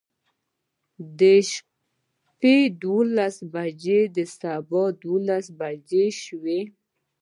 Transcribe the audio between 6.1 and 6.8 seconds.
شوې.